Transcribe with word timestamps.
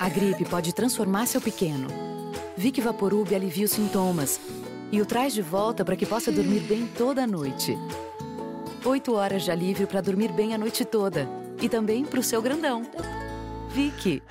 A 0.00 0.08
gripe 0.08 0.46
pode 0.46 0.72
transformar 0.72 1.26
seu 1.26 1.42
pequeno. 1.42 1.86
Vic 2.56 2.80
Vaporub 2.80 3.34
alivia 3.34 3.66
os 3.66 3.72
sintomas 3.72 4.40
e 4.90 4.98
o 4.98 5.04
traz 5.04 5.34
de 5.34 5.42
volta 5.42 5.84
para 5.84 5.94
que 5.94 6.06
possa 6.06 6.32
dormir 6.32 6.60
bem 6.60 6.86
toda 6.86 7.24
a 7.24 7.26
noite. 7.26 7.76
Oito 8.82 9.12
horas 9.12 9.42
de 9.42 9.50
alívio 9.50 9.86
para 9.86 10.00
dormir 10.00 10.32
bem 10.32 10.54
a 10.54 10.58
noite 10.58 10.86
toda. 10.86 11.28
E 11.60 11.68
também 11.68 12.02
para 12.06 12.18
o 12.18 12.22
seu 12.22 12.40
grandão. 12.40 12.82
Vicky. 13.68 14.22